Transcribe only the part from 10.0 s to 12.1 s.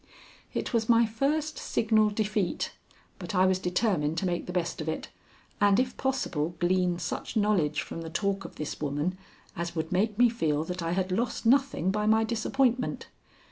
me feel that I had lost nothing by